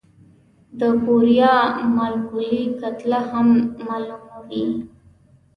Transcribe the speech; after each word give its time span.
د 0.79 0.81
یوریا 1.03 1.55
مالیکولي 1.95 2.57
کتله 2.79 3.19
هم 3.31 3.47
معلومه 3.87 4.29
کړئ. 4.45 4.65